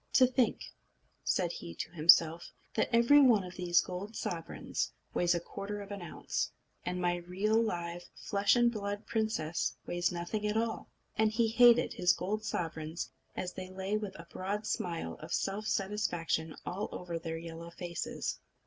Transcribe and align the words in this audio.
"To 0.13 0.25
think," 0.25 0.63
said 1.23 1.51
he 1.51 1.75
to 1.75 1.91
himself, 1.91 2.51
"that 2.73 2.89
every 2.91 3.21
one 3.21 3.43
of 3.43 3.53
these 3.55 3.81
gold 3.81 4.15
sovereigns 4.15 4.93
weighs 5.13 5.35
a 5.35 5.39
quarter 5.39 5.79
of 5.79 5.91
an 5.91 6.01
ounce, 6.01 6.49
and 6.83 6.99
my 6.99 7.17
real, 7.17 7.61
live, 7.61 8.05
flesh 8.15 8.55
and 8.55 8.71
blood 8.71 9.05
princess 9.05 9.75
weighs 9.85 10.11
nothing 10.11 10.47
at 10.47 10.57
all!" 10.57 10.89
And 11.19 11.29
he 11.31 11.49
hated 11.49 11.93
his 11.93 12.13
gold 12.13 12.43
sovereigns, 12.43 13.11
as 13.37 13.53
they 13.53 13.69
lay 13.69 13.95
with 13.95 14.15
a 14.19 14.25
broad 14.31 14.65
smile 14.65 15.17
of 15.19 15.31
self 15.35 15.67
satisfaction 15.67 16.55
all 16.65 16.89
over 16.91 17.19
their 17.19 17.37
yellow 17.37 17.69
faces. 17.69 18.39